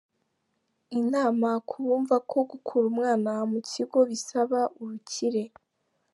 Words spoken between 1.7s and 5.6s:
bumva ko gukura umwana mu kigo bisaba ubukire.